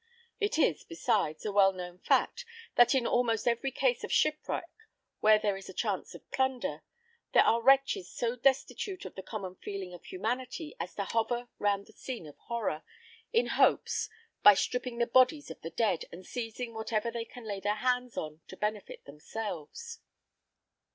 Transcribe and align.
It 0.39 0.57
is, 0.57 0.83
besides, 0.83 1.45
a 1.45 1.51
well 1.51 1.71
known 1.73 1.99
fact, 1.99 2.43
that 2.73 2.95
in 2.95 3.05
almost 3.05 3.47
every 3.47 3.69
case 3.69 4.03
of 4.03 4.11
shipwreck 4.11 4.65
where 5.19 5.37
there 5.37 5.55
is 5.55 5.69
a 5.69 5.75
chance 5.75 6.15
of 6.15 6.27
plunder, 6.31 6.81
there 7.33 7.43
are 7.43 7.61
wretches 7.61 8.09
so 8.09 8.35
destitute 8.35 9.05
of 9.05 9.13
the 9.13 9.21
common 9.21 9.57
feelings 9.57 9.93
of 9.93 10.03
humanity 10.05 10.75
as 10.79 10.95
to 10.95 11.03
hover 11.03 11.49
round 11.59 11.85
the 11.85 11.93
scene 11.93 12.25
of 12.25 12.35
horror, 12.47 12.81
in 13.31 13.45
hopes, 13.45 14.09
by 14.41 14.55
stripping 14.55 14.97
the 14.97 15.05
bodies 15.05 15.51
of 15.51 15.61
the 15.61 15.69
dead, 15.69 16.05
and 16.11 16.25
seizing 16.25 16.73
whatever 16.73 17.11
they 17.11 17.23
can 17.23 17.43
lay 17.43 17.59
their 17.59 17.75
hands 17.75 18.17
on, 18.17 18.41
to 18.47 18.57
benefit 18.57 19.05
themselves. 19.05 19.99